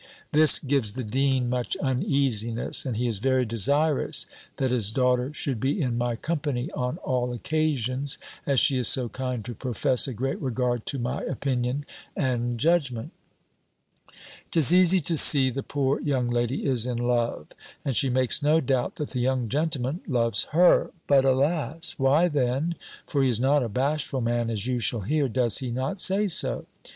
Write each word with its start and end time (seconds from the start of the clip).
This 0.31 0.57
gives 0.57 0.93
the 0.95 1.03
dean 1.03 1.47
much 1.47 1.77
uneasiness; 1.77 2.87
and 2.87 2.97
he 2.97 3.05
is 3.07 3.19
very 3.19 3.45
desirous 3.45 4.25
that 4.57 4.71
his 4.71 4.91
daughter 4.91 5.31
should 5.31 5.59
be 5.59 5.79
in 5.79 5.95
my 5.95 6.15
company 6.15 6.71
on 6.71 6.97
all 7.03 7.31
occasions, 7.31 8.17
as 8.47 8.59
she 8.59 8.79
is 8.79 8.87
so 8.87 9.09
kind 9.09 9.45
to 9.45 9.53
profess 9.53 10.07
a 10.07 10.13
great 10.15 10.41
regard 10.41 10.87
to 10.87 10.97
my 10.97 11.21
opinion 11.25 11.85
and 12.15 12.59
judgment. 12.59 13.11
'Tis 14.49 14.73
easy 14.73 15.01
to 15.01 15.15
see 15.15 15.51
the 15.51 15.61
poor 15.61 15.99
young 16.01 16.27
lady 16.31 16.65
is 16.65 16.87
in 16.87 16.97
love; 16.97 17.49
and 17.85 17.95
she 17.95 18.09
makes 18.09 18.41
no 18.41 18.59
doubt 18.59 18.95
that 18.95 19.09
the 19.11 19.19
young 19.19 19.49
gentleman 19.49 20.01
loves 20.07 20.45
her; 20.45 20.89
but, 21.05 21.25
alas! 21.25 21.93
why 21.99 22.27
then 22.27 22.73
(for 23.05 23.21
he 23.21 23.29
is 23.29 23.39
not 23.39 23.61
a 23.61 23.69
bashful 23.69 24.19
man, 24.19 24.49
as 24.49 24.65
you 24.65 24.79
shall 24.79 25.01
hear) 25.01 25.29
does 25.29 25.59
he 25.59 25.69
not 25.69 26.01
say 26.01 26.27
so? 26.27 26.65